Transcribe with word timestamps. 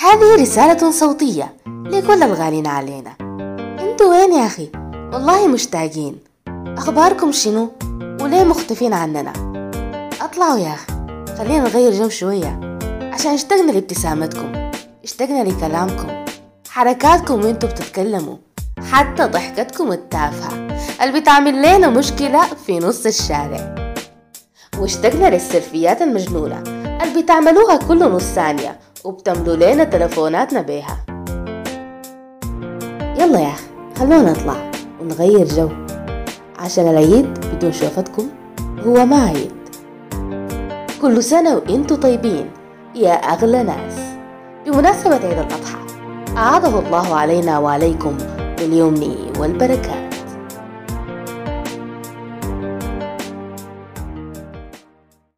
هذه 0.00 0.42
رسالة 0.42 0.90
صوتية 0.90 1.54
لكل 1.66 2.22
الغالين 2.22 2.66
علينا 2.66 3.12
أنتوا 3.80 4.10
وين 4.10 4.32
يا 4.32 4.46
أخي؟ 4.46 4.68
والله 5.12 5.46
مشتاقين 5.48 6.18
أخباركم 6.48 7.32
شنو؟ 7.32 7.72
وليه 8.20 8.44
مختفين 8.44 8.92
عننا؟ 8.94 9.32
اطلعوا 10.20 10.58
يا 10.58 10.74
أخي 10.74 10.86
خلينا 11.38 11.64
نغير 11.64 11.92
جو 11.92 12.08
شوية 12.08 12.78
عشان 13.12 13.30
اشتقنا 13.32 13.72
لابتسامتكم 13.72 14.70
اشتقنا 15.04 15.44
لكلامكم 15.44 16.24
حركاتكم 16.70 17.44
وانتوا 17.44 17.68
بتتكلموا 17.68 18.36
حتى 18.92 19.22
ضحكتكم 19.24 19.92
التافهة 19.92 20.68
اللي 21.02 21.20
بتعمل 21.20 21.58
لنا 21.58 21.88
مشكلة 21.88 22.40
في 22.66 22.78
نص 22.78 23.06
الشارع 23.06 23.74
واشتقنا 24.78 25.30
للسيلفيات 25.30 26.02
المجنونة 26.02 26.58
اللي 27.02 27.22
بتعملوها 27.22 27.76
كل 27.76 27.98
نص 28.10 28.22
ثانية 28.22 28.78
وبتملوا 29.04 29.56
لنا 29.56 29.84
تلفوناتنا 29.84 30.62
بيها. 30.62 30.96
يلا 33.18 33.40
يا 33.40 33.48
أخي 33.48 33.66
خلونا 33.98 34.32
نطلع 34.32 34.70
ونغير 35.00 35.46
جو. 35.46 35.68
عشان 36.58 36.88
العيد 36.88 37.38
بدون 37.52 37.72
شوفتكم 37.72 38.26
هو 38.86 39.06
ما 39.06 39.24
عيد. 39.24 39.52
كل 41.02 41.22
سنة 41.22 41.56
وإنتوا 41.56 41.96
طيبين 41.96 42.50
يا 42.94 43.12
أغلى 43.12 43.62
ناس. 43.62 43.94
بمناسبة 44.66 45.14
عيد 45.14 45.38
الأضحى 45.38 45.78
أعاده 46.36 46.78
الله 46.78 47.14
علينا 47.14 47.58
وعليكم 47.58 48.16
باليمن 48.58 49.32
والبركات. 49.38 50.09